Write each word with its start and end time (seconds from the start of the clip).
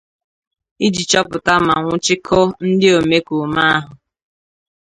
iji 0.85 1.03
chọpụta 1.11 1.53
ma 1.65 1.73
nwụchikọọ 1.81 2.41
ndị 2.69 2.87
omekoome 2.99 3.61
ahụ. 3.75 3.91